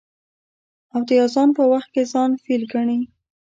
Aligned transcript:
او 0.93 1.01
د 1.07 1.09
اذان 1.25 1.49
په 1.57 1.63
وخت 1.71 1.89
کې 1.93 2.03
ځان 2.13 2.31
فيل 2.43 2.63
گڼي. 2.73 2.99